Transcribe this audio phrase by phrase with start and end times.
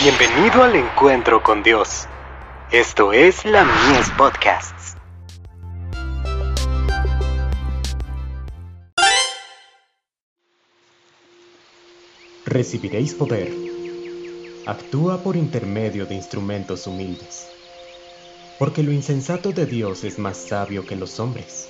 [0.00, 2.06] Bienvenido al encuentro con Dios.
[2.70, 4.94] Esto es la Mies Podcasts.
[12.46, 13.52] Recibiréis poder.
[14.66, 17.48] Actúa por intermedio de instrumentos humildes.
[18.60, 21.68] Porque lo insensato de Dios es más sabio que los hombres,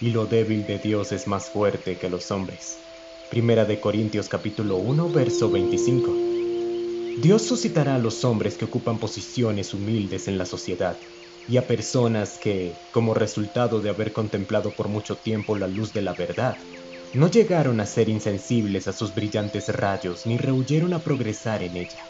[0.00, 2.78] y lo débil de Dios es más fuerte que los hombres.
[3.30, 6.33] Primera de Corintios capítulo 1, verso 25.
[7.16, 10.98] Dios suscitará a los hombres que ocupan posiciones humildes en la sociedad
[11.46, 16.02] y a personas que, como resultado de haber contemplado por mucho tiempo la luz de
[16.02, 16.58] la verdad,
[17.14, 22.00] no llegaron a ser insensibles a sus brillantes rayos ni rehuyeron a progresar en ella.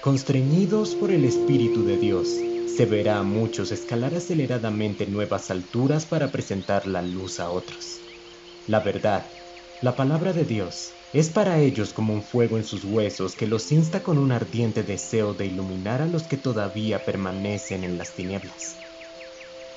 [0.00, 2.28] Constreñidos por el Espíritu de Dios,
[2.66, 8.02] se verá a muchos escalar aceleradamente nuevas alturas para presentar la luz a otros.
[8.68, 9.32] La verdad,
[9.82, 13.70] la palabra de Dios, es para ellos como un fuego en sus huesos que los
[13.70, 18.76] insta con un ardiente deseo de iluminar a los que todavía permanecen en las tinieblas.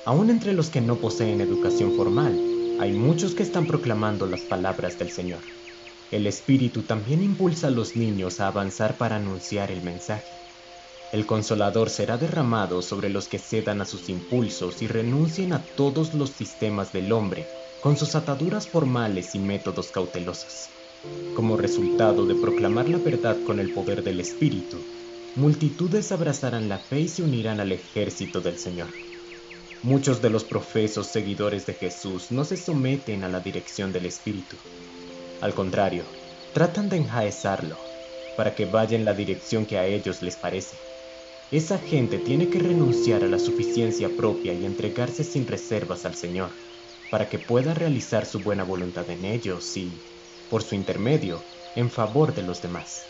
[0.04, 2.36] Aún entre los que no poseen educación formal,
[2.80, 5.42] hay muchos que están proclamando las palabras del Señor.
[6.10, 10.26] El Espíritu también impulsa a los niños a avanzar para anunciar el mensaje.
[11.12, 16.14] El consolador será derramado sobre los que cedan a sus impulsos y renuncien a todos
[16.14, 17.46] los sistemas del hombre
[17.80, 20.70] con sus ataduras formales y métodos cautelosos.
[21.34, 24.78] Como resultado de proclamar la verdad con el poder del Espíritu,
[25.36, 28.88] multitudes abrazarán la fe y se unirán al ejército del Señor.
[29.82, 34.56] Muchos de los profesos seguidores de Jesús no se someten a la dirección del Espíritu.
[35.40, 36.02] Al contrario,
[36.52, 37.78] tratan de enjaezarlo
[38.36, 40.76] para que vaya en la dirección que a ellos les parece.
[41.52, 46.50] Esa gente tiene que renunciar a la suficiencia propia y entregarse sin reservas al Señor,
[47.08, 49.92] para que pueda realizar su buena voluntad en ellos y,
[50.50, 51.42] por su intermedio,
[51.76, 53.04] en favor de los demás.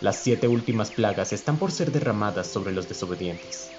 [0.00, 3.70] Las siete últimas plagas están por ser derramadas sobre los desobedientes.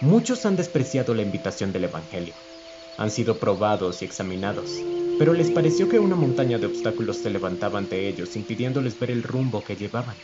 [0.00, 2.34] Muchos han despreciado la invitación del Evangelio.
[2.96, 4.70] Han sido probados y examinados,
[5.18, 9.22] pero les pareció que una montaña de obstáculos se levantaba ante ellos impidiéndoles ver el
[9.22, 10.16] rumbo que llevaban.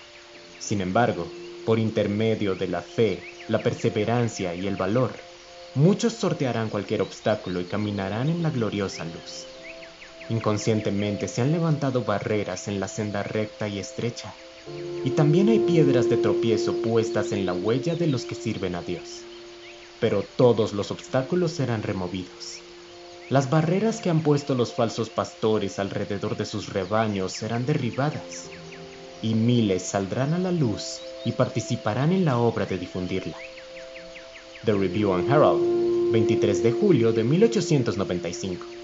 [0.61, 1.27] Sin embargo,
[1.67, 5.13] por intermedio de la fe, la perseverancia y el valor,
[5.75, 9.47] muchos sortearán cualquier obstáculo y caminarán en la gloriosa luz.
[10.31, 14.35] Inconscientemente se han levantado barreras en la senda recta y estrecha,
[15.05, 18.83] y también hay piedras de tropiezo puestas en la huella de los que sirven a
[18.83, 19.27] Dios.
[20.01, 22.63] Pero todos los obstáculos serán removidos.
[23.29, 28.51] Las barreras que han puesto los falsos pastores alrededor de sus rebaños serán derribadas,
[29.21, 33.39] y miles saldrán a la luz y participarán en la obra de difundirla.
[34.65, 38.84] The Review and Herald, 23 de julio de 1895.